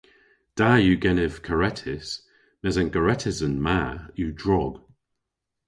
[0.59, 2.09] Da yw genev karetys
[2.61, 3.79] mes an garetysen ma
[4.19, 4.73] yw drog.